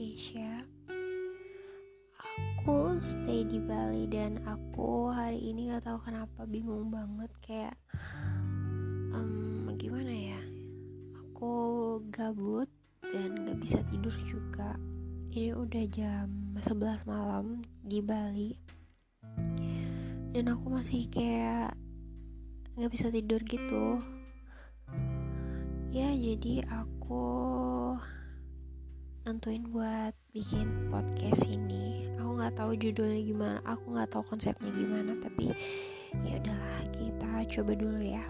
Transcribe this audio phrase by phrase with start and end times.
[0.00, 0.64] Keisha.
[2.16, 7.76] Aku stay di Bali dan aku hari ini gak tahu kenapa bingung banget kayak
[9.12, 10.40] um, Gimana ya
[11.20, 11.52] Aku
[12.08, 12.72] gabut
[13.12, 14.80] dan gak bisa tidur juga.
[15.36, 18.56] Ini udah jam 11 malam di Bali.
[20.32, 21.76] Dan aku masih kayak
[22.72, 24.00] gak bisa tidur gitu.
[25.92, 27.20] Ya jadi aku
[29.20, 32.08] nentuin buat bikin podcast ini.
[32.16, 35.52] Aku nggak tahu judulnya gimana aku nggak tahu konsepnya gimana tapi
[36.24, 38.24] ya udahlah kita coba dulu ya.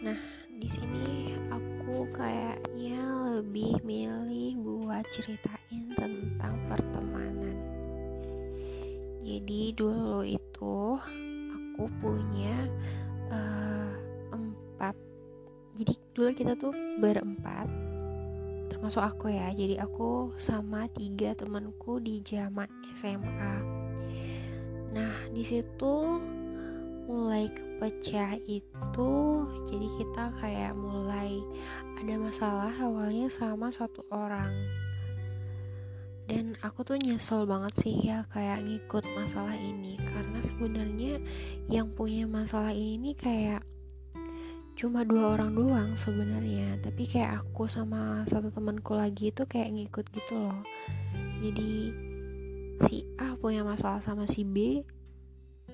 [0.00, 0.20] Nah
[0.56, 3.00] di sini aku kayaknya
[3.36, 7.60] lebih milih buat ceritain tentang pertemanan.
[9.20, 10.96] Jadi dulu itu
[11.52, 12.56] aku punya
[13.28, 13.92] uh,
[14.32, 14.96] empat.
[15.76, 16.72] Jadi dulu kita tuh
[17.04, 17.89] berempat
[18.80, 19.52] termasuk aku ya.
[19.52, 22.64] Jadi aku sama tiga temanku di zaman
[22.96, 23.80] SMA
[24.90, 26.18] nah di situ
[27.06, 29.12] mulai kepecah itu
[29.70, 31.38] jadi kita kayak mulai
[31.98, 34.48] ada masalah awalnya sama satu orang.
[36.30, 41.18] Dan aku tuh nyesel banget sih ya kayak ngikut masalah ini karena sebenarnya
[41.66, 43.62] yang punya masalah ini nih kayak
[44.80, 46.80] cuma dua orang doang sebenarnya.
[46.80, 50.64] Tapi kayak aku sama satu temanku lagi itu kayak ngikut gitu loh.
[51.44, 51.92] Jadi
[52.80, 54.80] si A punya masalah sama si B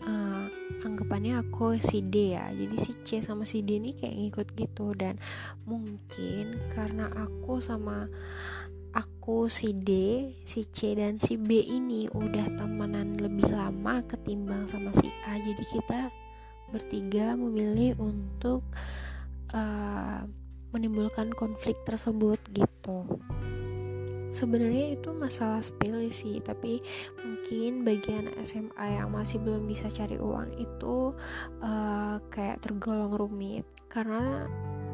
[0.03, 0.51] uh,
[0.83, 2.51] anggapannya aku si D ya.
[2.51, 4.91] Jadi si C sama si D ini kayak ngikut gitu.
[4.99, 5.23] Dan
[5.63, 8.11] mungkin karena aku sama
[8.91, 9.91] aku si D,
[10.43, 15.39] si C dan si B ini udah temenan lebih lama ketimbang sama si A.
[15.39, 16.26] Jadi kita
[16.71, 18.67] bertiga memilih untuk
[19.55, 20.27] uh,
[20.75, 23.07] menimbulkan konflik tersebut gitu.
[24.37, 26.85] Sebenarnya itu masalah sepele sih tapi
[27.25, 31.17] mungkin bagian SMA yang masih belum bisa cari uang itu
[31.65, 33.65] uh, kayak tergolong rumit.
[33.89, 34.45] Karena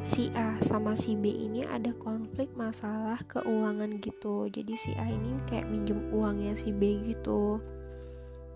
[0.06, 4.46] si A sama si B ini ada konflik masalah keuangan gitu.
[4.46, 7.58] Jadi si A ini kayak minjem uangnya si B gitu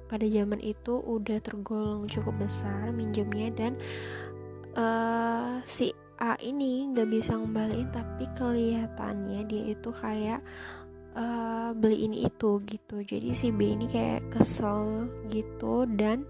[0.06, 3.72] pada zaman itu udah tergolong cukup besar minjemnya dan
[4.78, 10.40] uh, si A ini nggak bisa ngembaliin tapi kelihatannya dia itu kayak
[11.12, 13.04] uh, beli ini itu gitu.
[13.04, 16.24] Jadi si B ini kayak kesel gitu dan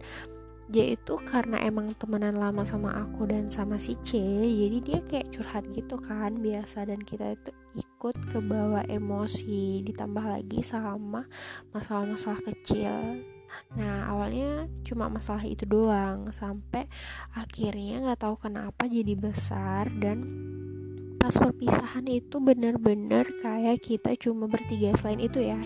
[0.66, 4.18] dia itu karena emang temenan lama sama aku dan sama si C
[4.50, 10.26] jadi dia kayak curhat gitu kan biasa dan kita itu ikut ke bawah emosi ditambah
[10.26, 11.22] lagi sama
[11.70, 13.22] masalah-masalah kecil
[13.74, 16.86] Nah awalnya cuma masalah itu doang sampai
[17.34, 20.24] akhirnya nggak tahu kenapa jadi besar dan
[21.16, 24.94] pas perpisahan itu bener-bener kayak kita cuma bertiga.
[24.94, 25.58] Selain itu ya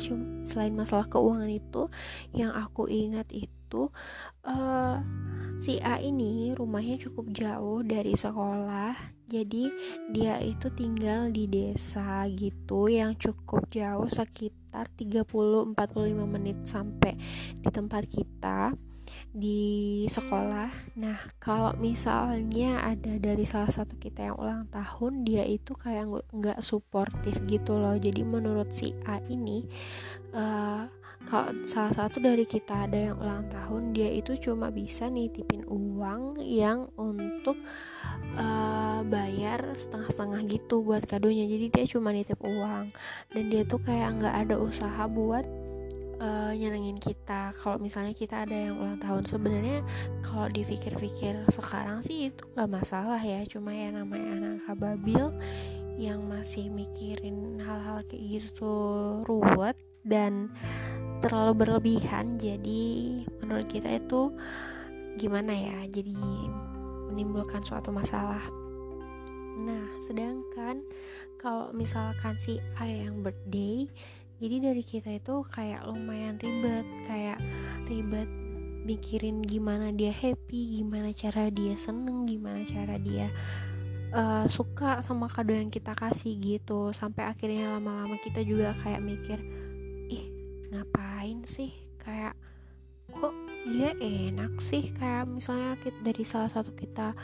[0.49, 1.93] selain masalah keuangan itu
[2.33, 3.93] yang aku ingat itu
[4.49, 4.97] uh,
[5.61, 9.71] si A ini rumahnya cukup jauh dari sekolah jadi
[10.11, 15.75] dia itu tinggal di desa gitu yang cukup jauh sekitar 30-45
[16.27, 17.19] menit sampai
[17.59, 18.75] di tempat kita
[19.31, 20.95] di sekolah.
[20.99, 26.63] Nah, kalau misalnya ada dari salah satu kita yang ulang tahun, dia itu kayak nggak
[26.63, 27.95] suportif gitu loh.
[27.99, 29.67] Jadi menurut si A ini,
[30.35, 30.87] uh,
[31.29, 36.41] kalau salah satu dari kita ada yang ulang tahun dia itu cuma bisa nitipin uang
[36.41, 37.61] yang untuk
[38.41, 38.70] uh,
[39.05, 41.47] bayar setengah-setengah gitu buat kadonya.
[41.49, 42.93] Jadi dia cuma nitip uang.
[43.33, 45.45] Dan dia tuh kayak nggak ada usaha buat
[46.21, 47.57] uh, nyenengin kita.
[47.57, 49.81] Kalau misalnya kita ada yang ulang tahun sebenarnya
[50.21, 53.43] kalau dipikir-pikir sekarang sih itu nggak masalah ya.
[53.49, 55.33] Cuma ya namanya anak kababil
[56.01, 58.73] yang masih mikirin hal-hal kayak gitu
[59.29, 60.53] ruwet dan
[61.21, 62.41] terlalu berlebihan.
[62.41, 64.33] Jadi menurut kita itu
[65.21, 65.79] gimana ya?
[65.89, 66.17] Jadi
[67.11, 68.41] menimbulkan suatu masalah
[69.65, 70.81] nah sedangkan
[71.37, 73.89] kalau misalkan si A yang birthday
[74.41, 77.39] jadi dari kita itu kayak lumayan ribet kayak
[77.87, 78.29] ribet
[78.89, 83.29] mikirin gimana dia happy gimana cara dia seneng gimana cara dia
[84.15, 86.91] uh, suka sama kado yang kita kasih gitu.
[86.95, 89.39] Sampai akhirnya lama-lama kita juga kayak mikir
[90.71, 91.75] ngapain sih?
[91.99, 92.35] Kayak
[93.11, 93.35] kok
[93.71, 94.91] dia enak sih?
[94.95, 97.15] Kayak misalnya kita, dari salah satu kita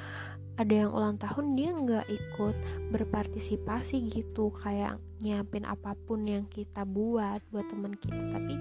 [0.56, 2.56] ada yang ulang tahun dia nggak ikut
[2.88, 8.16] berpartisipasi gitu kayak nyiapin apa pun yang kita buat buat teman kita.
[8.32, 8.54] Tapi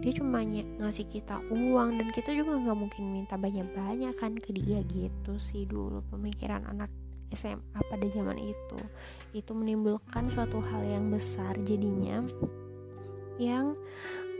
[0.00, 4.80] dia cuma ngasih kita uang dan kita juga nggak mungkin minta banyak-banyak kan ke dia
[4.88, 6.88] gitu sih dulu pemikiran anak
[7.32, 8.78] SMA pada zaman itu.
[9.36, 12.24] Itu menimbulkan suatu hal yang besar jadinya
[13.40, 13.76] yang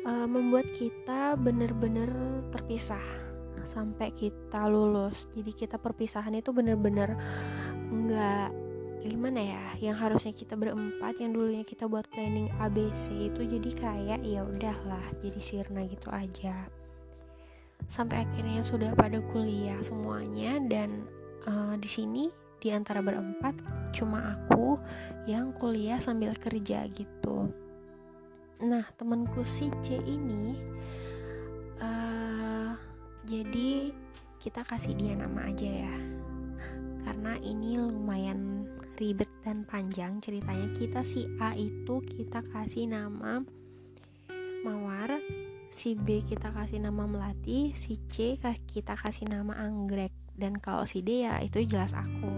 [0.04, 2.08] uh, membuat kita benar-benar
[2.52, 3.21] terpisah
[3.64, 5.26] sampai kita lulus.
[5.32, 7.16] Jadi kita perpisahan itu benar-benar
[7.92, 8.50] nggak
[9.02, 14.20] gimana ya yang harusnya kita berempat yang dulunya kita buat planning ABC itu jadi kayak
[14.22, 16.54] ya udahlah jadi sirna gitu aja.
[17.90, 21.02] Sampai akhirnya sudah pada kuliah semuanya dan
[21.50, 22.30] uh, di sini
[22.62, 23.58] di antara berempat
[23.90, 24.78] cuma aku
[25.26, 27.50] yang kuliah sambil kerja gitu.
[28.62, 30.54] Nah temanku si C ini
[31.82, 32.31] uh,
[33.32, 33.88] jadi
[34.36, 35.96] kita kasih dia nama aja ya.
[37.00, 38.68] Karena ini lumayan
[39.00, 40.68] ribet dan panjang ceritanya.
[40.76, 43.40] Kita si A itu kita kasih nama
[44.62, 45.16] Mawar
[45.72, 48.36] si B kita kasih nama Melati si C
[48.68, 50.12] kita kasih nama Anggrek.
[50.36, 52.36] Dan kalau si D ya itu jelas aku.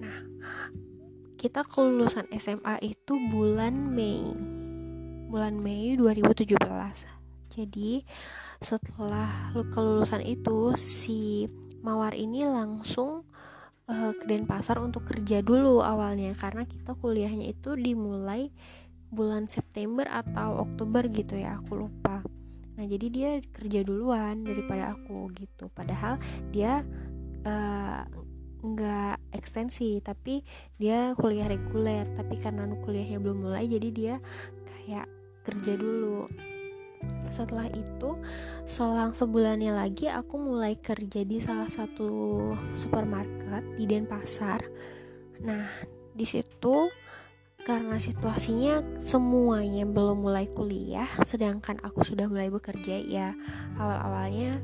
[0.00, 0.18] Nah
[1.36, 4.32] kita kelulusan SMA itu bulan Mei.
[5.28, 7.18] Bulan Mei 2017
[7.48, 8.06] jadi
[8.58, 11.46] setelah kelulusan itu si
[11.78, 13.22] Mawar ini langsung
[13.86, 16.34] uh, ke Denpasar untuk kerja dulu awalnya.
[16.34, 18.50] Karena kita kuliahnya itu dimulai
[19.08, 22.20] bulan September atau Oktober gitu ya aku lupa.
[22.76, 25.72] Nah jadi dia kerja duluan daripada aku gitu.
[25.72, 26.20] Padahal
[26.52, 26.84] dia
[27.46, 28.02] eh,
[28.58, 30.44] nggak uh, ekstensi tapi
[30.76, 32.04] dia kuliah reguler.
[32.18, 34.14] Tapi karena kuliahnya belum mulai jadi dia
[34.66, 35.08] kayak
[35.46, 36.28] kerja dulu
[37.30, 38.18] setelah itu
[38.64, 44.60] selang sebulannya lagi aku mulai kerja di salah satu supermarket di Denpasar.
[45.44, 45.68] Nah
[46.12, 46.90] di situ
[47.62, 53.36] karena situasinya semuanya belum mulai kuliah sedangkan aku sudah mulai bekerja ya
[53.76, 54.56] awal-awalnya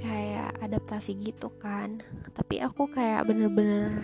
[0.00, 2.00] kayak adaptasi gitu kan.
[2.32, 4.02] Tapi aku kayak bener-bener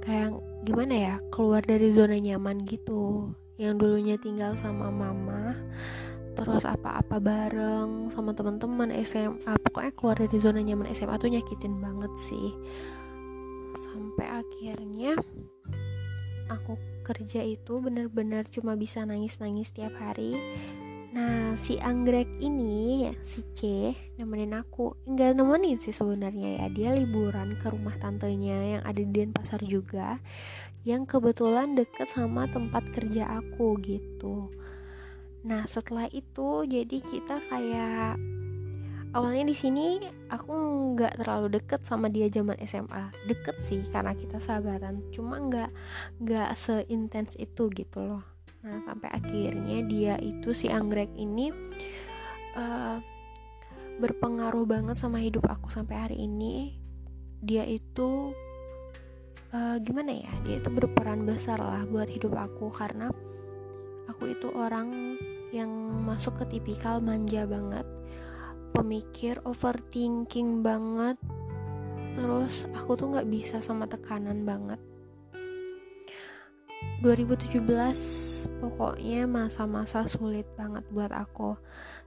[0.00, 0.32] kayak
[0.64, 3.34] gimana ya keluar dari zona nyaman gitu.
[3.58, 5.58] Yang dulunya tinggal sama mama
[6.38, 12.12] terus apa-apa bareng sama teman-teman SMA pokoknya keluar dari zona nyaman SMA tuh nyakitin banget
[12.14, 12.54] sih
[13.74, 15.18] sampai akhirnya
[16.46, 20.38] aku kerja itu bener-bener cuma bisa nangis-nangis tiap hari
[21.08, 24.92] Nah, si anggrek ini, si C, nemenin aku.
[25.08, 26.66] Enggak nemenin sih sebenarnya ya.
[26.68, 30.20] Dia liburan ke rumah tantenya yang ada di Denpasar juga,
[30.84, 34.52] yang kebetulan deket sama tempat kerja aku gitu.
[35.46, 38.18] Nah setelah itu jadi kita kayak
[39.14, 40.52] awalnya di sini aku
[40.94, 45.04] nggak terlalu deket sama dia zaman SMA deket sih karena kita sahabatan.
[45.14, 45.70] Cuma nggak
[46.22, 48.24] nggak seintens itu gitu loh.
[48.66, 51.54] Nah sampai akhirnya dia itu si anggrek ini
[52.58, 52.98] uh,
[53.98, 56.74] berpengaruh banget sama hidup aku sampai hari ini.
[57.38, 58.34] Dia itu
[59.54, 60.32] uh, gimana ya?
[60.42, 63.14] Dia itu berperan besar lah buat hidup aku karena
[64.08, 65.16] aku itu orang
[65.52, 65.70] yang
[66.04, 67.86] masuk ke tipikal manja banget
[68.72, 71.16] pemikir overthinking banget.
[72.12, 74.80] Terus aku tuh nggak bisa sama tekanan banget.
[77.02, 77.62] 2017
[78.62, 81.58] pokoknya masa-masa sulit banget buat aku.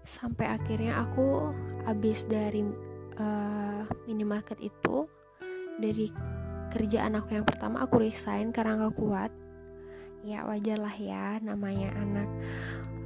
[0.04, 1.52] Sampai akhirnya aku
[1.88, 2.64] habis dari
[3.20, 5.08] uh, minimarket itu
[5.80, 6.12] dari
[6.72, 9.32] kerjaan aku yang pertama aku resign karena gak kuat
[10.22, 12.30] ya wajar lah ya namanya anak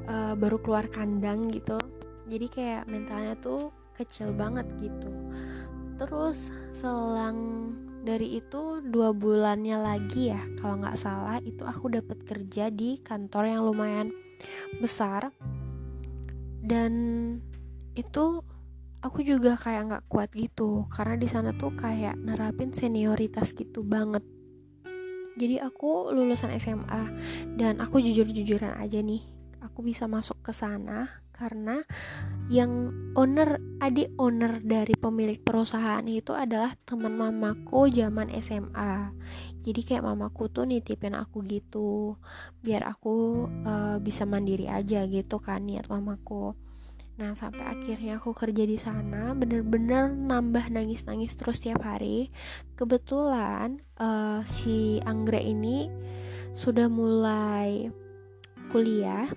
[0.08, 1.80] uh, baru keluar kandang gitu.
[2.26, 5.12] Jadi kayak mentalnya tuh kecil banget gitu.
[5.96, 7.72] Terus selang
[8.06, 13.44] dari itu dua bulannya lagi ya kalau nggak salah itu aku dapat kerja di kantor
[13.48, 14.08] yang lumayan
[14.84, 15.32] besar.
[16.66, 16.94] Dan
[17.96, 18.42] itu
[19.06, 24.26] aku juga kayak nggak kuat gitu karena di sana tuh kayak nerapin senioritas gitu banget
[25.36, 27.04] jadi aku lulusan SMA
[27.60, 29.24] dan aku jujur-jujuran aja nih
[29.64, 31.84] aku bisa masuk ke sana karena
[32.48, 39.12] yang owner adik owner dari pemilik perusahaan itu adalah teman mamaku zaman SMA
[39.66, 42.16] jadi kayak mamaku tuh nitipin aku gitu
[42.64, 46.56] biar aku uh, bisa mandiri aja gitu kan niat mamaku
[47.16, 52.28] Nah sampai akhirnya aku kerja di sana bener-bener nambah nangis-nangis terus tiap hari.
[52.76, 55.88] Kebetulan uh, si Anggrek ini
[56.52, 57.88] sudah mulai
[58.72, 59.32] kuliah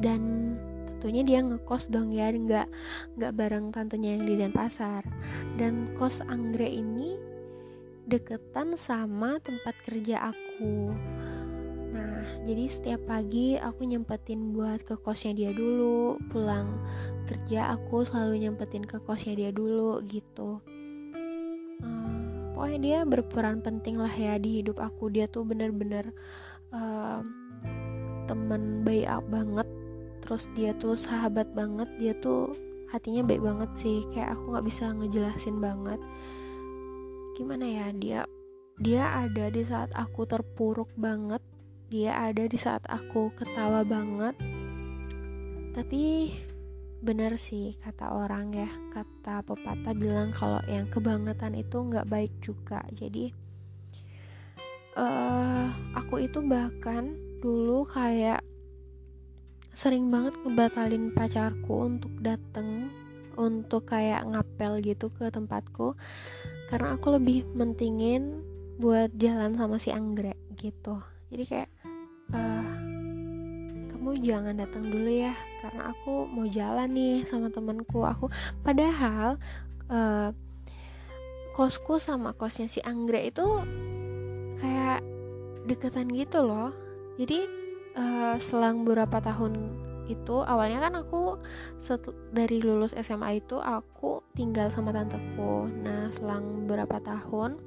[0.00, 0.56] dan
[1.00, 2.68] tentunya dia ngekos dong ya nggak
[3.16, 5.00] nggak bareng tantenya yang di Denpasar
[5.56, 7.16] dan kos Anggrek ini
[8.04, 10.92] deketan sama tempat kerja aku
[12.40, 16.80] jadi setiap pagi aku nyempetin buat ke kosnya dia dulu, pulang
[17.28, 20.56] kerja aku selalu nyempetin ke kosnya dia dulu gitu.
[21.84, 25.12] Uh, pokoknya dia berperan penting lah ya di hidup aku.
[25.12, 26.16] Dia tuh bener-bener
[26.72, 27.20] uh,
[28.24, 29.68] teman baik banget.
[30.24, 31.92] Terus dia tuh sahabat banget.
[32.00, 32.56] Dia tuh
[32.88, 34.00] hatinya baik banget sih.
[34.16, 36.00] Kayak aku nggak bisa ngejelasin banget.
[37.36, 38.20] Gimana ya dia
[38.80, 41.44] dia ada di saat aku terpuruk banget
[41.90, 44.38] dia ada di saat aku ketawa banget.
[45.74, 46.30] Tapi
[47.02, 52.86] benar sih kata orang ya kata pepatah bilang kalau yang kebangetan itu nggak baik juga.
[52.94, 53.34] Jadi
[54.94, 55.66] uh,
[55.98, 57.10] aku itu bahkan
[57.42, 58.46] dulu kayak
[59.74, 62.90] sering banget ngebatalin pacarku untuk dateng
[63.34, 65.98] untuk kayak ngapel gitu ke tempatku.
[66.70, 68.46] Karena aku lebih mentingin
[68.78, 71.02] buat jalan sama si anggrek gitu.
[71.30, 71.70] Jadi kayak
[74.20, 75.34] jangan datang dulu ya
[75.64, 78.28] karena aku mau jalan nih sama temenku aku
[78.60, 79.40] padahal
[79.90, 80.30] uh,
[81.52, 83.46] kosku sama kosnya si Anggrek itu
[84.60, 85.02] kayak
[85.68, 86.72] deketan gitu loh.
[87.20, 87.44] Jadi
[87.98, 89.56] uh, selang beberapa tahun
[90.10, 91.38] itu awalnya kan aku
[92.34, 95.70] dari lulus SMA itu aku tinggal sama tanteku.
[95.70, 97.60] Nah selang beberapa tahun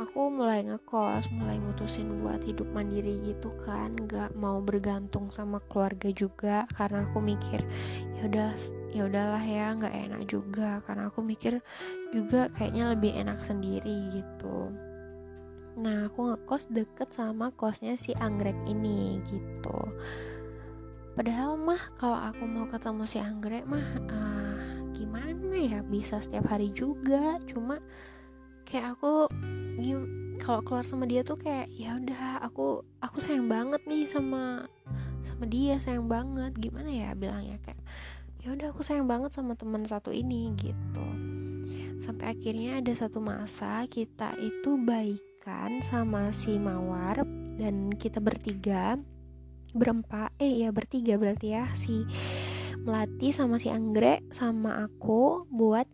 [0.00, 3.92] aku mulai ngekos mulai mutusin buat hidup mandiri gitu kan.
[3.92, 7.60] Nggak mau bergantung sama keluarga juga karena aku mikir
[8.16, 8.50] ya udah
[8.90, 10.80] ya udahlah ya nggak enak juga.
[10.88, 11.60] Karena aku mikir
[12.16, 14.72] juga kayaknya lebih enak sendiri gitu.
[15.76, 19.78] Nah aku ngekos deket sama kosnya si anggrek ini gitu.
[21.12, 24.56] Padahal mah kalau aku mau ketemu si anggrek mah uh,
[24.96, 27.36] gimana ya bisa setiap hari juga.
[27.44, 27.76] Cuma
[28.64, 29.26] kayak aku
[30.40, 34.66] kalau keluar sama dia tuh kayak ya udah aku aku sayang banget nih sama
[35.20, 36.56] sama dia sayang banget.
[36.56, 37.80] Gimana ya bilangnya kayak
[38.40, 41.06] ya udah aku sayang banget sama teman satu ini gitu.
[42.00, 47.22] Sampai akhirnya ada satu masa kita itu baikan sama si mawar
[47.60, 48.96] dan kita bertiga
[49.76, 52.02] berempat eh ya bertiga berarti ya si
[52.80, 55.86] melati sama si anggrek sama aku buat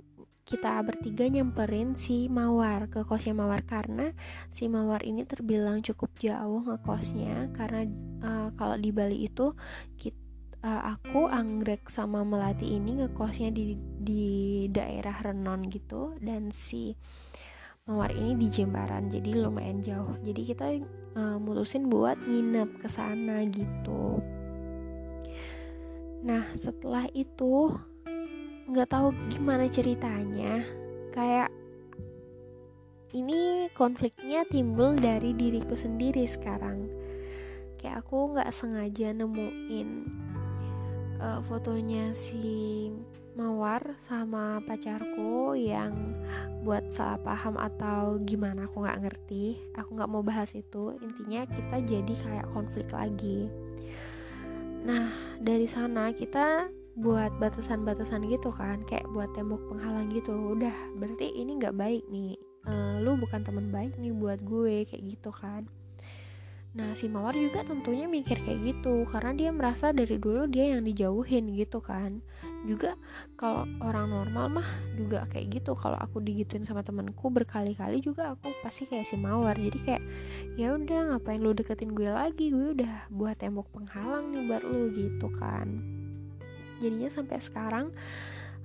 [0.47, 4.15] kita bertiga nyamperin si Mawar ke kosnya Mawar karena
[4.55, 7.83] si Mawar ini terbilang cukup jauh ngekosnya karena
[8.23, 9.59] uh, kalau di Bali itu
[9.99, 10.15] kita,
[10.63, 14.25] eh, aku anggrek sama melati ini ngekosnya di di
[14.71, 16.95] daerah Renon gitu dan si
[17.91, 20.19] Mawar ini di Jembaran jadi lumayan jauh.
[20.23, 20.67] Jadi kita
[21.15, 24.19] uh, mutusin buat nginep ke sana gitu.
[26.27, 27.71] Nah setelah itu
[28.67, 30.67] nggak tahu gimana ceritanya.
[31.15, 31.55] Kayak
[33.15, 36.91] ini konfliknya timbul dari diriku sendiri sekarang.
[37.79, 39.89] Kayak aku nggak sengaja nemuin
[41.23, 42.91] uh, fotonya si
[43.37, 46.17] mawar sama pacarku yang
[46.65, 49.61] buat salah paham atau gimana aku nggak ngerti.
[49.77, 50.97] Aku nggak mau bahas itu.
[50.99, 53.47] Intinya kita jadi kayak konflik lagi.
[54.83, 60.33] Nah dari sana kita buat batasan-batasan gitu kan kayak buat tembok penghalang gitu.
[60.33, 62.41] Udah berarti ini nggak baik nih.
[62.67, 65.69] Uh, lu bukan teman baik nih buat gue kayak gitu kan.
[66.77, 70.89] Nah si mawar juga tentunya mikir kayak gitu karena dia merasa dari dulu dia yang
[70.89, 72.25] dijauhin gitu kan.
[72.65, 72.97] Juga
[73.37, 75.77] kalau orang normal mah juga kayak gitu.
[75.77, 79.57] Kalau aku digituin sama temanku berkali-kali juga aku pasti kayak si mawar.
[79.61, 80.03] Jadi kayak
[80.57, 82.49] ya udah ngapain lu deketin gue lagi?
[82.49, 85.96] Gue udah buat tembok penghalang nih buat lu gitu kan
[86.83, 87.87] jadinya sampai sekarang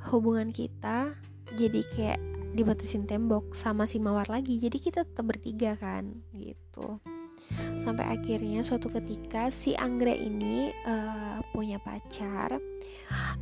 [0.09, 1.13] hubungan kita
[1.55, 2.19] jadi kayak
[2.51, 4.59] dibatasin tembok sama si mawar lagi.
[4.59, 6.99] Jadi kita tetap bertiga kan gitu.
[7.83, 12.59] Sampai akhirnya suatu ketika si anggrek ini uh, punya pacar.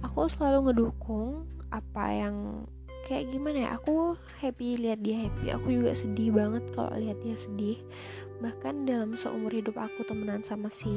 [0.02, 2.66] Aku selalu ngedukung apa yang
[3.06, 5.54] kayak gimana ya aku happy lihat dia happy.
[5.54, 7.78] Aku juga sedih banget kalau lihat dia sedih.
[8.42, 10.90] Bahkan dalam seumur hidup aku temenan sama si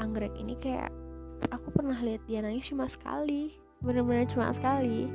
[0.00, 0.92] anggrek ini kayak
[1.52, 3.56] aku pernah lihat dia nangis cuma sekali.
[3.82, 5.08] Benar-benar cuma sekali.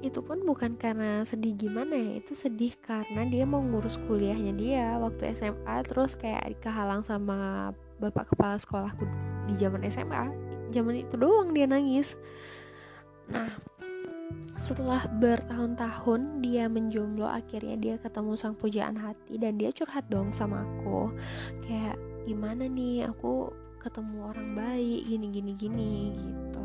[0.00, 4.86] Itu pun bukan karena sedih gimana ya itu sedih karena dia mau ngurus kuliahnya dia
[4.96, 9.04] waktu SMA terus kayak kehalang sama bapak kepala sekolahku
[9.44, 12.14] di zaman SMA zaman itu doang dia nangis.
[13.28, 13.50] Nah
[14.56, 20.62] setelah bertahun-tahun dia menjomblo akhirnya dia ketemu sang pujaan hati dan dia curhat dong sama
[20.62, 21.10] aku.
[21.66, 23.10] Kayak gimana nih?
[23.10, 23.50] Aku
[23.80, 26.64] ketemu orang baik gini gini gini gitu.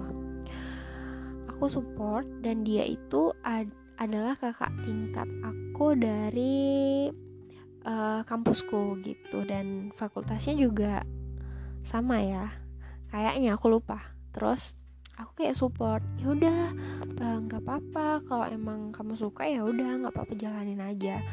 [1.56, 7.08] Aku support dan dia itu ad adalah kakak tingkat aku dari
[7.88, 9.48] uh, kampusku gitu.
[9.48, 11.08] Dan fakultasnya juga
[11.88, 12.52] sama ya.
[13.08, 14.04] Kayaknya aku lupa.
[14.36, 14.76] Terus
[15.16, 16.60] aku kayak support ya udah
[17.16, 21.24] eh, nggak uh, apa-apa kalau emang kamu suka ya udah nggak apa-apa jalanin aja.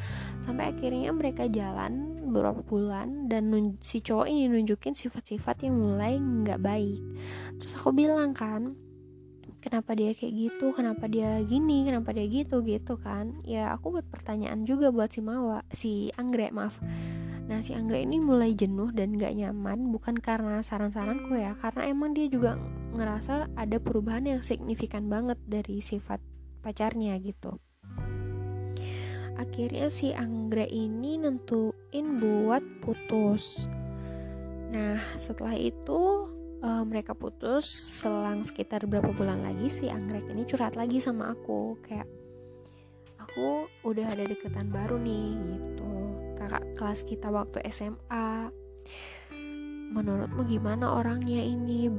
[0.42, 3.50] Sampai akhirnya mereka jalan beberapa bulan dan
[3.82, 7.02] si cowok ini nunjukin sifat-sifat yang mulai nggak baik.
[7.58, 8.78] Terus aku bilang kan
[9.62, 10.74] kenapa dia kayak gitu?
[10.74, 11.86] Kenapa dia gini?
[11.86, 12.62] Kenapa dia gitu?
[12.62, 13.42] Gitu kan.
[13.42, 16.78] Ya aku buat pertanyaan juga buat si Mawa si Anggrek maaf.
[17.50, 22.14] Nah si Anggrek ini mulai jenuh dan gak nyaman bukan karena saran-saranku ya Karena emang
[22.14, 22.54] dia juga
[22.92, 26.20] ngerasa ada perubahan yang signifikan banget dari sifat
[26.62, 27.58] pacarnya gitu.
[29.36, 33.66] Akhirnya si Anggrek ini nentuin buat putus.
[34.70, 36.30] Nah setelah itu
[36.62, 41.80] uh, mereka putus selang sekitar berapa bulan lagi si Anggrek ini curhat lagi sama aku.
[41.82, 42.06] Kayak
[43.18, 45.92] aku udah ada deketan baru nih gitu.
[46.38, 48.52] Kakak kelas kita waktu SMA
[49.92, 51.90] menurutmu gimana orangnya ini?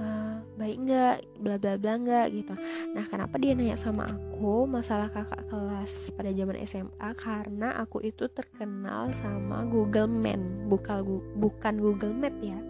[0.00, 0.31] Uh,
[0.62, 2.54] baik nggak bla bla bla nggak gitu.
[2.94, 8.30] Nah kenapa dia nanya sama aku masalah kakak kelas pada zaman SMA karena aku itu
[8.30, 11.02] terkenal sama Google Man bukan
[11.34, 12.62] bukan Google Map ya.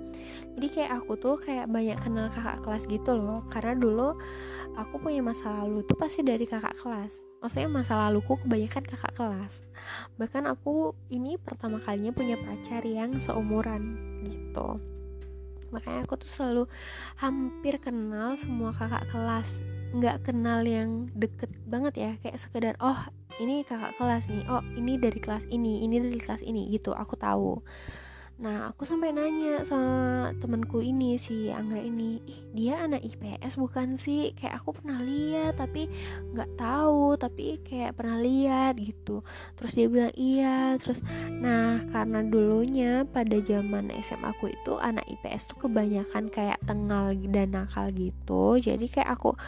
[0.57, 3.45] Jadi kayak aku tuh kayak banyak kenal kakak kelas gitu loh.
[3.53, 4.17] Karena dulu
[4.81, 7.21] aku punya masa lalu tuh pasti dari kakak kelas.
[7.45, 9.65] Maksudnya masa laluku kebanyakan kakak kelas.
[10.17, 14.92] Bahkan aku ini pertama kalinya punya pacar yang seumuran gitu
[15.73, 16.65] makanya aku tuh selalu
[17.19, 19.59] hampir kenal semua kakak kelas.
[19.97, 23.01] Nggak kenal yang deket banget ya kayak sekedar oh
[23.41, 24.45] ini kakak kelas nih.
[24.47, 26.93] Oh ini dari kelas ini ini dari kelas ini gitu.
[26.93, 27.65] Aku tahu
[28.43, 33.95] Nah aku sampai nanya sama temanku ini si Anggra ini, ih dia anak IPS bukan
[33.95, 34.35] sih?
[34.35, 35.87] Kayak aku pernah lihat tapi
[36.35, 39.23] nggak tahu tapi kayak pernah lihat gitu.
[39.55, 40.75] Terus dia bilang iya.
[40.83, 41.07] Terus
[41.39, 47.55] nah karena dulunya pada zaman SMA aku itu anak IPS tuh kebanyakan kayak tengal dan
[47.55, 48.59] nakal gitu.
[48.59, 49.39] Jadi kayak aku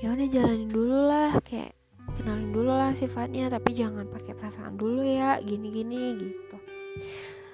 [0.00, 1.76] ya udah jalanin dulu lah kayak
[2.16, 6.56] kenalin dulu lah sifatnya tapi jangan pakai perasaan dulu ya gini-gini gitu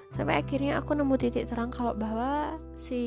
[0.09, 3.01] sampai akhirnya aku nemu titik terang kalau bahwa si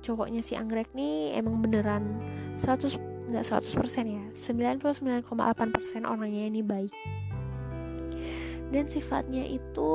[0.00, 2.18] cowoknya si anggrek nih emang beneran
[2.56, 5.22] 100 nggak 100% ya 99,8%
[6.02, 6.90] orangnya ini baik.
[8.70, 9.94] Dan sifatnya itu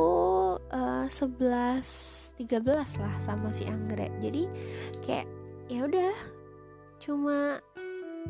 [0.59, 4.11] uh, 11 13 lah sama si anggrek.
[4.19, 4.47] Jadi
[5.03, 5.27] kayak
[5.67, 6.15] ya udah
[6.99, 7.59] cuma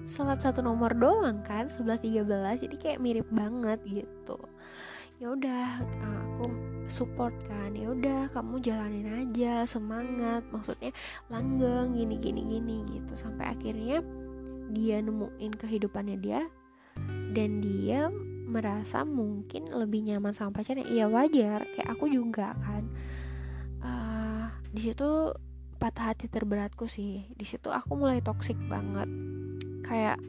[0.04, 4.38] salah satu nomor doang kan 11 13 jadi kayak mirip banget gitu.
[5.21, 10.93] Ya udah aku support kan ya udah kamu jalanin aja semangat maksudnya
[11.34, 13.13] langgeng gini gini gini gitu.
[13.17, 14.02] Sampai akhirnya
[14.69, 16.41] dia nemuin kehidupannya dia
[17.36, 18.10] dan dia
[18.45, 20.86] merasa mungkin lebih nyaman sama pacarnya.
[20.86, 21.65] Iya wajar.
[21.76, 22.84] Kayak aku juga kan.
[23.86, 25.34] Uh, di situ
[25.82, 27.26] patah hati terberatku sih.
[27.34, 29.10] Di situ aku mulai toksik banget.
[29.84, 30.21] Kayak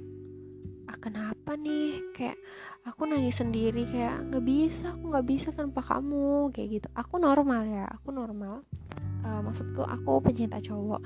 [0.86, 2.14] ah kenapa nih?
[2.14, 2.38] Kayak
[2.86, 6.50] aku nangis sendiri kayak nggak bisa aku nggak bisa tanpa kamu.
[6.54, 6.88] Kayak gitu.
[6.94, 8.62] Aku normal ya aku normal.
[9.26, 11.02] Uh, maksudku aku pencinta cowok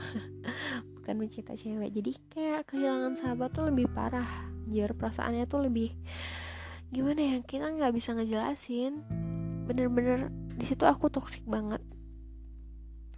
[1.00, 1.90] bukan pencinta cewek.
[1.90, 4.48] Jadi kayak kehilangan sahabat tuh lebih parah.
[4.70, 5.90] Jar perasaannya tuh lebih
[6.90, 9.02] gimana ya kita nggak bisa ngejelasin.
[9.66, 11.80] Bener-bener di situ aku toksik banget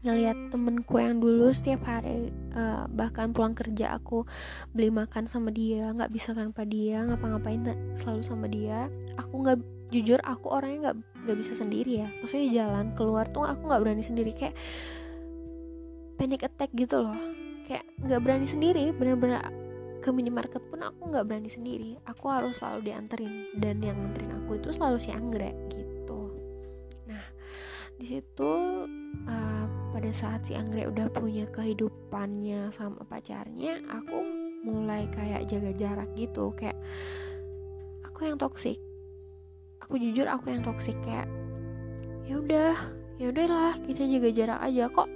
[0.02, 4.26] ngelihat temenku yang dulu setiap hari uh, bahkan pulang kerja aku
[4.74, 7.62] beli makan sama dia nggak bisa tanpa dia ngapa-ngapain
[7.94, 9.62] selalu sama dia aku nggak
[9.92, 10.96] jujur aku orangnya nggak
[11.28, 12.08] nggak bisa sendiri ya.
[12.24, 14.56] Maksudnya jalan keluar tuh aku nggak berani sendiri kayak
[16.16, 17.20] panic attack gitu loh.
[17.68, 19.38] Kayak nggak berani sendiri bener-bener
[20.02, 22.00] ke minimarket pun aku nggak berani sendiri.
[22.08, 26.20] Aku harus selalu dianterin dan yang nganterin aku itu selalu si anggrek gitu.
[27.06, 27.24] Nah
[28.00, 28.52] di situ
[29.28, 29.61] uh,
[29.92, 34.24] pada saat si Anggrek udah punya kehidupannya sama pacarnya aku
[34.64, 36.50] mulai kayak jaga jarak gitu.
[36.56, 36.80] Kayak
[38.08, 38.80] aku yang toksik
[39.82, 41.26] aku jujur aku yang toksik kayak
[42.24, 42.72] ya udah
[43.20, 44.88] ya udahlah kita jaga jarak aja.
[44.88, 45.08] Kok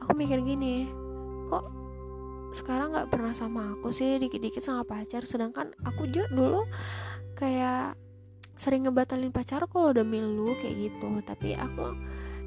[0.00, 0.88] aku mikir gini
[1.50, 1.66] kok
[2.56, 4.16] sekarang nggak pernah sama aku sih?
[4.16, 5.26] Dikit-dikit sama pacar.
[5.28, 6.62] Sedangkan aku juga dulu
[7.36, 7.98] kayak
[8.56, 11.20] sering ngebatalin pacar kalau udah milu kayak gitu.
[11.26, 11.92] Tapi aku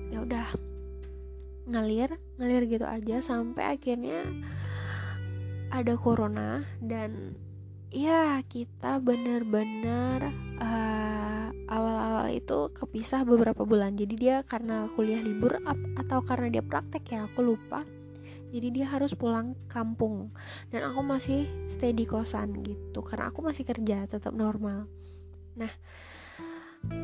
[0.09, 0.72] ya udah
[1.63, 4.27] ngalir ngalir gitu aja sampai akhirnya
[5.73, 7.33] ada corona dan
[7.93, 13.97] ya kita bener-bener uh, awal-awal itu kepisah beberapa bulan.
[13.97, 15.57] Jadi dia karena kuliah libur
[15.97, 17.85] atau karena dia praktek ya aku lupa.
[18.53, 20.29] Jadi dia harus pulang kampung
[20.69, 24.85] dan aku masih stay di kosan gitu karena aku masih kerja tetap normal.
[25.57, 25.73] Nah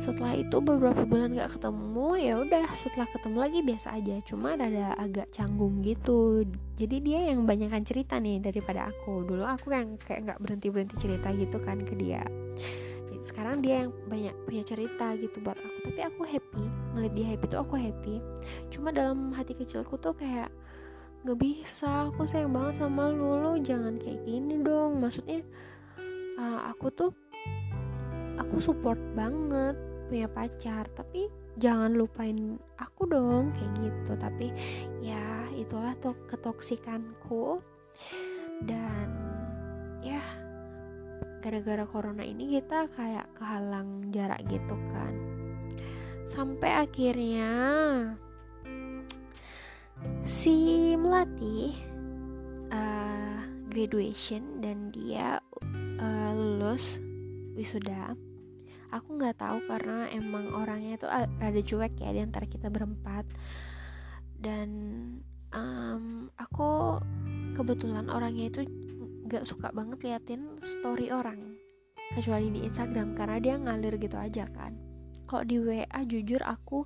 [0.00, 4.16] setelah itu beberapa bulan gak ketemu ya udah setelah ketemu lagi biasa aja.
[4.24, 6.44] Cuma ada agak canggung gitu.
[6.76, 9.24] Jadi dia yang banyakkan cerita nih daripada aku.
[9.24, 12.24] Dulu aku yang kayak nggak berhenti berhenti cerita gitu kan ke dia.
[13.20, 15.92] Sekarang dia yang banyak punya cerita gitu buat aku.
[15.92, 16.64] Tapi aku happy.
[16.96, 18.16] Ngeliat dia happy tuh aku happy.
[18.72, 20.48] Cuma dalam hati kecilku tuh kayak
[21.28, 22.08] nggak bisa.
[22.08, 23.36] Aku sayang banget sama lu.
[23.36, 25.04] Lu jangan kayak gini dong.
[25.04, 25.44] Maksudnya
[26.40, 27.12] uh, aku tuh
[28.40, 29.76] aku support banget
[30.08, 30.88] punya pacar.
[30.96, 31.28] Tapi
[31.60, 34.12] jangan lupain aku dong kayak gitu.
[34.16, 34.46] Tapi
[35.04, 37.60] ya itulah tuh ketoksikanku.
[38.64, 39.08] Dan
[40.00, 40.20] ya
[41.40, 45.12] gara-gara corona ini kita kayak kehalang jarak gitu kan.
[46.24, 47.50] Sampai akhirnya
[50.24, 51.76] si melati
[52.72, 55.40] uh, graduation dan dia
[56.00, 57.02] uh, lulus
[57.56, 58.16] wisuda
[58.90, 63.26] aku nggak tahu karena emang orangnya itu rada cuek ya di antara kita berempat.
[64.40, 64.68] Dan
[65.54, 66.98] um, aku
[67.54, 68.60] kebetulan orangnya itu
[69.30, 71.54] gak suka banget liatin story orang
[72.10, 74.74] kecuali di Instagram karena dia ngalir gitu aja kan.
[75.30, 76.82] Kalau di WA jujur aku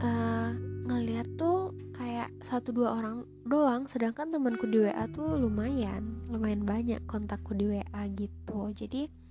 [0.00, 0.50] uh,
[0.88, 7.04] ngeliat tuh kayak satu dua orang doang sedangkan temanku di WA tuh lumayan lumayan banyak
[7.04, 8.72] kontakku di WA gitu.
[8.72, 9.23] Jadi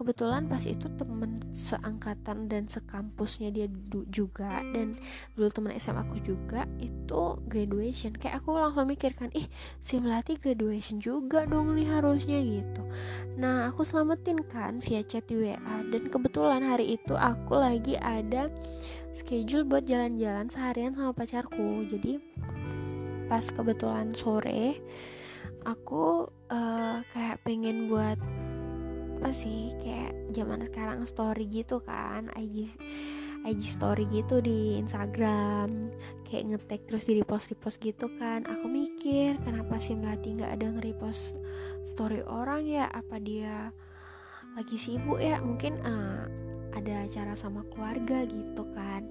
[0.00, 3.68] kebetulan pas itu temen seangkatan dan sekampusnya dia
[4.08, 4.96] juga dan
[5.36, 8.16] dulu temen SMA aku juga itu graduation.
[8.16, 9.44] Kayak aku langsung mikirkan ih
[9.76, 12.80] si Melati graduation juga dong nih harusnya gitu.
[13.36, 18.48] Nah aku selamatin kan via chat di WA dan kebetulan hari itu aku lagi ada
[19.12, 21.84] schedule buat jalan-jalan seharian sama pacarku.
[21.92, 22.16] Jadi
[23.28, 24.80] pas kebetulan sore
[25.68, 28.16] aku uh, kayak pengen buat
[29.20, 32.72] apa sih kayak zaman sekarang story gitu kan IG
[33.44, 35.92] IG story gitu di Instagram
[36.24, 38.48] kayak ngetek terus di repost repost gitu kan.
[38.48, 41.36] Aku mikir kenapa sih melati nggak ada nge-repost
[41.84, 42.88] story orang ya?
[42.88, 43.76] Apa dia
[44.56, 45.36] lagi sibuk ya?
[45.36, 46.24] Mungkin uh,
[46.72, 49.04] ada acara sama keluarga gitu kan.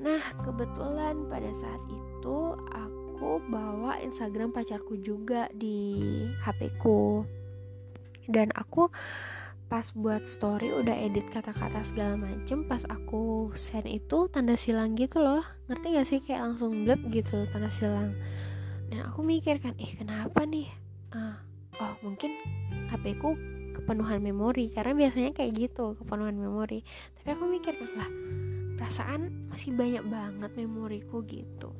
[0.00, 7.20] Nah kebetulan pada saat itu aku bawa Instagram pacarku juga di HP ku
[8.28, 8.88] dan aku
[9.66, 15.24] pas buat story udah edit kata-kata segala macem pas aku send itu tanda silang gitu
[15.24, 15.42] loh.
[15.66, 16.18] Ngerti gak sih?
[16.22, 18.14] Kayak langsung blep gitu tanda silang.
[18.92, 20.68] Dan aku mikir kan ih kenapa nih?
[21.10, 21.34] Uh,
[21.80, 22.30] oh mungkin
[22.92, 23.34] HP ku
[23.74, 26.86] kepenuhan memori karena biasanya kayak gitu kepenuhan memori.
[27.18, 28.10] Tapi aku mikir kan lah
[28.78, 31.74] perasaan masih banyak banget memoriku gitu.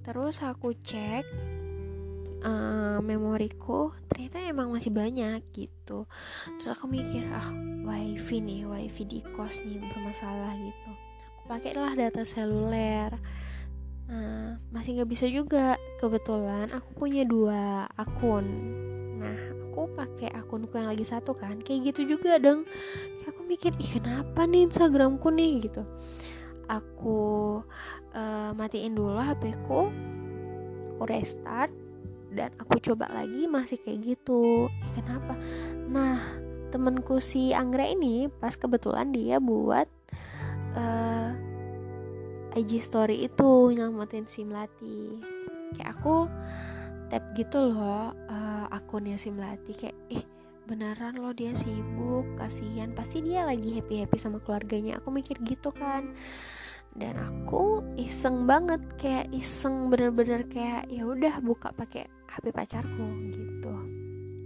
[0.00, 1.26] Terus aku cek
[2.44, 6.04] uh, memoriku ternyata emang masih banyak gitu.
[6.60, 7.52] Terus aku mikir ah
[7.84, 10.90] wifi nih wifi di kos nih bermasalah gitu.
[11.36, 13.14] Aku pakai lah data seluler.
[14.10, 15.78] Uh, masih nggak bisa juga.
[16.02, 18.46] Kebetulan aku punya dua akun.
[19.20, 19.38] Nah
[19.70, 22.66] aku pakai akunku yang lagi satu kan kayak gitu juga dong
[23.22, 25.62] kayak aku mikir ih kenapa nih instagramku nih?
[25.70, 25.82] Gitu.
[26.70, 27.18] Aku
[28.14, 29.90] uh, matiin dulu hpku
[31.00, 31.72] aku restart
[32.30, 34.70] dan aku coba lagi masih kayak gitu.
[34.70, 35.34] Ih, kenapa?
[35.90, 36.18] Nah
[36.70, 39.90] temenku si Anggra ini pas kebetulan dia buat
[40.78, 41.34] uh,
[42.54, 45.18] eh, IG story itu nyelamatin si Melati.
[45.74, 46.30] Kayak aku
[47.10, 49.74] tap gitu loh uh, akunnya si Melati.
[49.74, 50.24] Kayak ih
[50.70, 52.94] beneran loh dia sibuk kasihan.
[52.94, 55.02] Pasti dia lagi happy happy sama keluarganya.
[55.02, 56.14] Aku mikir gitu kan.
[56.90, 63.74] Dan aku iseng banget kayak iseng bener-bener kayak ya udah buka pakai HP pacarku gitu.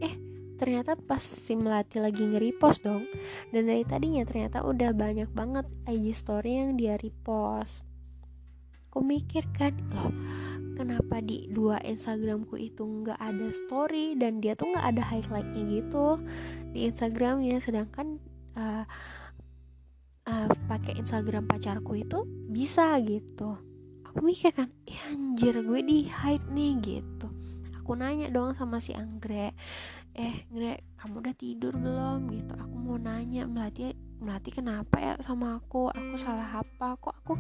[0.01, 0.15] Eh
[0.57, 3.05] ternyata pas si Melati lagi nge-repost dong
[3.53, 7.85] dan dari tadinya ternyata udah banyak banget IG story yang dia repost.
[8.89, 10.15] Aku mikir kan loh
[10.79, 16.23] kenapa di dua Instagramku itu nggak ada story dan dia tuh nggak ada highlightnya gitu
[16.71, 18.23] di Instagramnya sedangkan
[18.55, 18.87] uh,
[20.31, 23.59] uh, pakai Instagram pacarku itu bisa gitu.
[24.09, 24.71] Aku mikir kan
[25.11, 27.44] anjir gue di hide nih gitu
[27.85, 29.53] aku nanya dong sama si Anggrek.
[30.17, 32.33] Eh Ngre kamu udah tidur belum?
[32.33, 32.57] Gitu.
[32.57, 33.93] Aku mau nanya melati
[34.25, 35.93] melati kenapa ya sama aku?
[35.93, 36.97] Aku salah apa?
[36.97, 37.37] Kok aku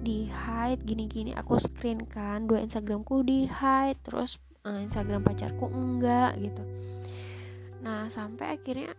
[0.00, 1.36] di hide gini-gini?
[1.36, 6.64] Aku screen kan dua Instagramku di hide terus uh, Instagram pacarku enggak gitu.
[7.84, 8.96] Nah sampai akhirnya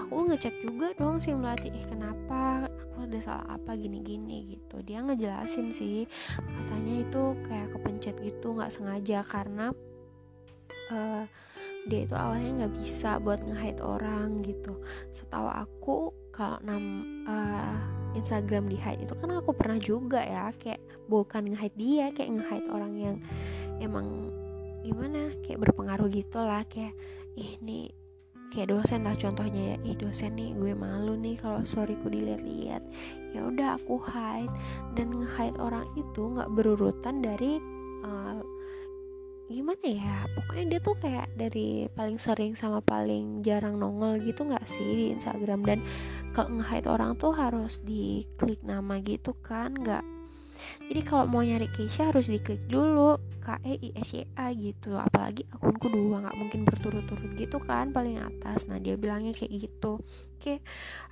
[0.00, 2.72] aku ngecek juga dong si melati eh kenapa?
[2.88, 4.56] Aku ada salah apa gini-gini?
[4.56, 4.80] Gitu.
[4.80, 6.08] Dia ngejelasin sih
[6.40, 9.76] katanya itu kayak kepencet gitu nggak sengaja karena
[11.82, 14.78] dia itu awalnya nggak bisa buat nge orang gitu.
[15.10, 15.96] Setahu aku
[16.30, 17.76] kalau nam uh,
[18.14, 22.68] Instagram di hide itu kan aku pernah juga ya kayak bukan nge-hide dia kayak nge-hide
[22.70, 23.16] orang yang
[23.80, 24.30] emang
[24.86, 26.94] gimana kayak berpengaruh gitu lah kayak
[27.38, 27.90] ih nih
[28.52, 29.76] kayak dosen lah contohnya ya.
[29.82, 32.84] Ih dosen nih gue malu nih kalau storyku dilihat-lihat.
[33.32, 34.52] Ya udah aku hide.
[34.92, 37.56] Dan nge-hide orang itu nggak berurutan dari
[38.04, 38.44] uh,
[39.52, 44.64] gimana ya pokoknya dia tuh kayak dari paling sering sama paling jarang nongol gitu nggak
[44.64, 45.60] sih di Instagram?
[45.68, 45.78] Dan
[46.32, 50.02] kalau nge-hide orang tuh harus diklik nama gitu kan nggak?
[50.88, 54.94] Jadi kalau mau nyari Keisha harus diklik dulu K E I S Y A gitu.
[54.94, 58.68] Apalagi akunku dua nggak mungkin berturut-turut gitu kan paling atas.
[58.68, 60.04] Nah dia bilangnya kayak gitu.
[60.36, 60.60] Oke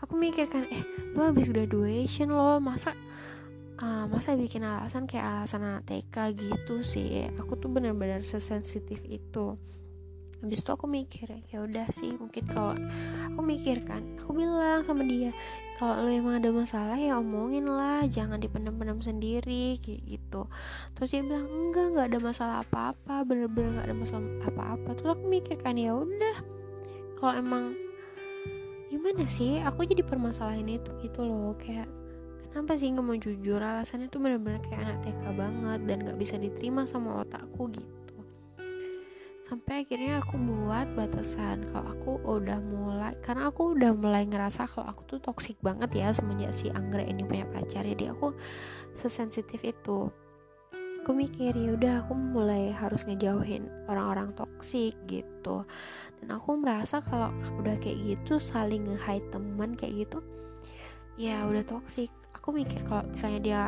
[0.05, 0.85] aku mikirkan eh
[1.17, 2.93] lu habis graduation lo masa
[3.81, 7.27] uh, masa bikin alasan kayak alasan anak TK gitu sih?
[7.41, 9.57] Aku tuh bener-bener sesensitif itu.
[10.41, 12.73] Habis itu aku mikir ya udah sih mungkin kalau
[13.29, 15.37] aku mikir kan aku bilang sama dia
[15.77, 20.49] kalau lo emang ada masalah ya omongin lah jangan dipendam-pendam sendiri kayak gitu.
[20.97, 24.89] Terus dia bilang enggak nggak ada masalah apa-apa bener-bener nggak ada masalah apa-apa.
[24.97, 26.37] Terus aku mikir kan ya udah
[27.21, 27.77] kalau emang
[28.89, 31.85] gimana sih aku jadi permasalahan itu gitu loh kayak
[32.51, 33.63] kenapa sih nggak mau jujur?
[33.63, 38.17] Alasannya tuh bener-bener kayak anak TK banget dan nggak bisa diterima sama otakku gitu.
[39.47, 44.95] Sampai akhirnya aku buat batasan kalau aku udah mulai karena aku udah mulai ngerasa kalau
[44.95, 47.83] aku tuh toksik banget ya semenjak si anggrek ini punya pacar.
[47.83, 48.35] Jadi aku
[48.95, 50.11] sesensitif itu.
[51.01, 55.65] Aku mikir ya udah aku mulai harus ngejauhin orang-orang toksik gitu.
[56.21, 60.21] Dan aku merasa kalau udah kayak gitu saling nge-hide teman kayak gitu
[61.21, 62.09] ya udah toksik
[62.41, 63.63] aku mikir kalau misalnya dia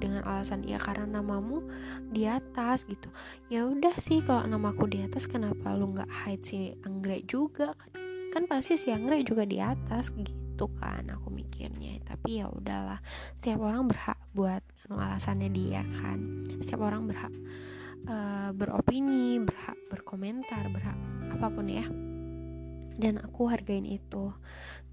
[0.00, 1.60] dengan alasan ya karena namamu
[2.08, 3.12] di atas gitu.
[3.52, 7.76] Ya udah sih kalau namaku di atas kenapa lu nggak hide si anggrek juga?
[7.76, 7.92] Kan
[8.32, 12.00] kan pasti si anggrek juga di atas gitu kan aku mikirnya.
[12.00, 12.98] Tapi ya udahlah
[13.36, 16.48] setiap orang berhak buat anu alasannya dia kan.
[16.64, 17.30] Setiap orang berhak
[18.08, 20.96] uh, beropini berhak berkomentar berhak
[21.28, 21.84] apa pun ya.
[22.96, 24.32] Dan aku hargain itu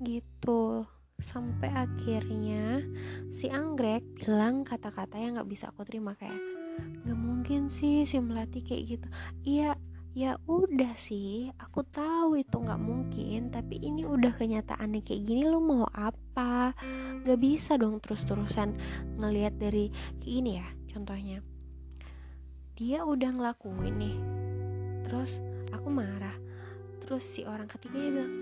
[0.03, 0.83] gitu
[1.21, 2.81] sampai akhirnya
[3.29, 6.35] si anggrek bilang kata-kata yang nggak bisa aku terima kayak
[7.05, 9.07] nggak mungkin sih si melati kayak gitu.
[9.45, 9.77] Iya
[10.11, 15.63] ya udah sih aku tahu itu nggak mungkin tapi ini udah kenyataannya kayak gini lo
[15.63, 16.75] mau apa?
[17.21, 18.75] Gak bisa dong terus-terusan
[19.21, 21.39] ngelihat dari kayak ini ya contohnya.
[22.75, 24.17] Dia udah ngelakuin nih
[25.05, 25.39] terus
[25.71, 26.35] aku marah.
[27.01, 28.33] Terus si orang ketiganya bilang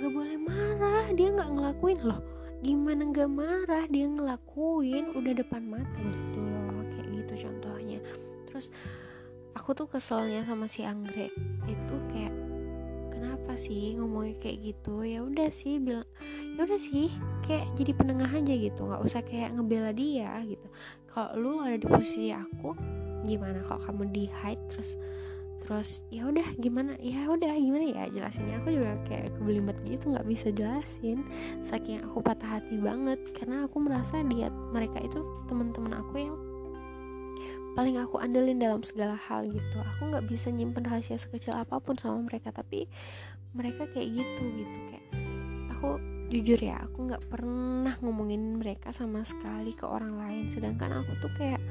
[0.00, 2.00] gak boleh marah dia nggak ngelakuin.
[2.00, 2.20] Loh
[2.64, 3.84] gimana gak marah?
[3.88, 7.98] Dia ngelakuin udah depan mata gitu loh kayak gitu contohnya.
[8.48, 8.72] Terus
[9.52, 11.32] aku tuh keselnya sama si anggrek.
[11.68, 12.32] Itu kayak
[13.12, 15.04] kenapa sih ngomongnya kayak gitu?
[15.04, 16.08] Ya udah sih bilang
[16.56, 17.12] ya udah sih
[17.44, 18.80] kayak jadi penengah aja gitu.
[18.88, 20.66] Nggak usah kayak ngebela dia gitu.
[21.12, 22.72] Kalau lu ada di posisi aku
[23.28, 23.60] gimana?
[23.68, 24.96] Kalau kamu di hide terus
[25.70, 26.98] terus ya udah gimana?
[26.98, 28.10] Ya udah gimana ya?
[28.10, 31.22] Jelasinnya aku juga kayak kebelimbet gitu nggak bisa jelasin.
[31.62, 36.34] Saking aku patah hati banget karena aku merasa dia mereka itu teman-teman aku yang
[37.78, 39.78] paling aku andelin dalam segala hal gitu.
[39.94, 42.90] Aku nggak bisa nyimpen rahasia sekecil apa pun sama mereka tapi
[43.54, 44.78] mereka kayak gitu gitu.
[44.90, 45.06] Kayak
[45.70, 46.02] aku
[46.34, 50.44] jujur ya aku nggak pernah ngomongin mereka sama sekali ke orang lain.
[50.50, 51.62] Sedangkan aku tuh kayak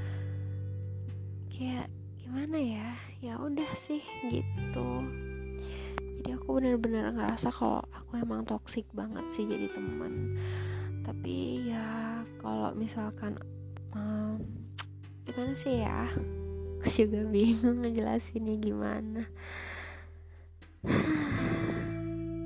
[1.52, 1.99] kayak
[2.30, 2.94] gimana ya?
[3.26, 4.89] Ya udah sih gitu.
[5.98, 10.38] Jadi aku bener-bener ngerasa kalau aku emang toksik banget sih jadi teman.
[11.02, 13.34] Tapi ya kalau misalkan
[13.98, 14.38] um,
[15.26, 16.06] gimana sih ya?
[16.78, 19.26] Aku juga bingung ngejelasinnya gimana.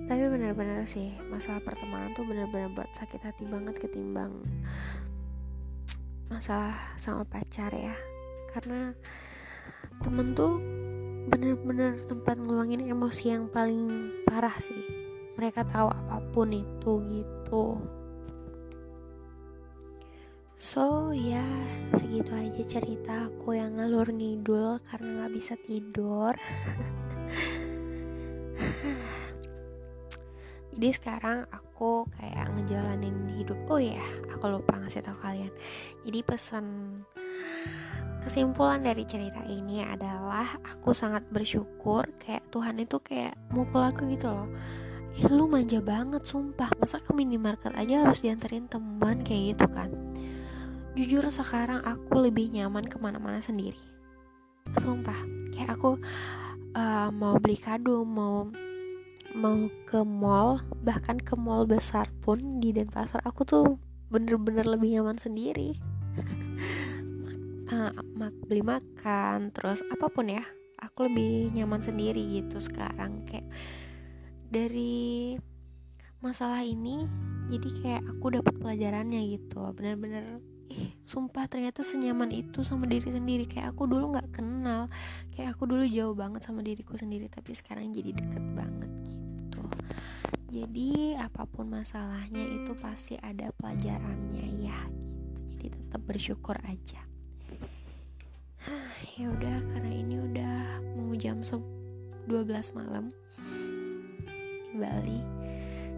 [0.08, 4.48] Tapi bener-bener sih masalah pertemanan tuh bener-bener buat sakit hati banget ketimbang
[6.32, 7.92] masalah sama pacar ya.
[8.48, 8.96] Karena
[10.02, 10.58] temen tuh
[11.30, 14.84] bener-bener tempat ngeluangin emosi yang paling parah sih.
[15.38, 17.80] Mereka tahu apa pun itu gitu.
[20.54, 21.44] So ya
[21.92, 26.34] segitu aja cerita aku yang ngalur ngidul karena nggak bisa tidur.
[30.74, 33.58] Jadi sekarang aku kayak ngejalanin hidup.
[33.70, 34.02] Oh ya
[34.32, 35.52] aku lupa ngasih tahu kalian.
[36.06, 36.66] Jadi pesan
[38.24, 44.32] kesimpulan dari cerita ini adalah aku sangat bersyukur kayak Tuhan itu kayak mukul aku gitu
[44.32, 44.48] loh.
[45.14, 46.72] Ya lu manja banget sumpah.
[46.80, 49.92] Masa ke minimarket aja harus dianterin teman kayak gitu kan?
[50.96, 53.78] Jujur sekarang aku lebih nyaman ke mana-mana sendiri.
[54.80, 55.20] Sumpah.
[55.52, 56.00] Kayak aku
[56.80, 58.48] uh, mau beli kado mau
[59.34, 63.66] mau ke mall bahkan ke mall besar pun di Denpasar aku tuh
[64.14, 65.74] bener-bener lebih nyaman sendiri
[67.72, 67.92] uh,
[68.48, 70.44] beli makan terus apa pun ya
[70.84, 73.48] aku lebih nyaman sendiri gitu sekarang kayak
[74.52, 75.38] dari
[76.20, 77.08] masalah ini
[77.52, 80.40] jadi kayak aku dapat pelajarannya gitu bener-bener
[80.72, 84.88] ih sumpah ternyata senyaman itu sama diri sendiri kayak aku dulu nggak kenal
[85.36, 89.62] kayak aku dulu jauh banget sama diriku sendiri tapi sekarang jadi deket banget gitu.
[90.54, 95.42] Jadi apa pun masalahnya itu pasti ada pelajarannya ya gitu.
[95.58, 97.13] Jadi tetap bersyukur aja
[99.20, 100.58] ya udah karena ini udah
[100.96, 103.12] mau jam 12 malam
[104.72, 105.20] di Bali.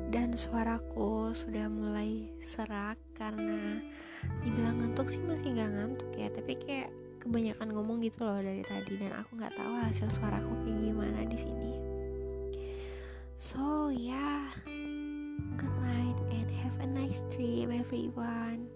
[0.10, 3.82] Dan suaraku sudah mulai serak karena
[4.46, 6.28] dibilang ngantuk sih masih nggak ngantuk ya.
[6.34, 6.90] Tapi kayak
[7.22, 11.38] kebanyakan ngomong gitu loh dari tadi dan aku nggak tahu hasil suaraku kayak gimana di
[11.38, 11.74] sini.
[13.36, 14.50] So yeah
[15.60, 18.72] good night and have a nice dream everyone